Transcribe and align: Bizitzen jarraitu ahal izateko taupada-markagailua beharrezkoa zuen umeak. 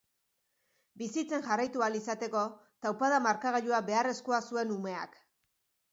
Bizitzen 1.01 1.43
jarraitu 1.49 1.83
ahal 1.87 1.99
izateko 2.01 2.45
taupada-markagailua 2.87 3.85
beharrezkoa 3.91 4.41
zuen 4.51 4.77
umeak. 4.81 5.25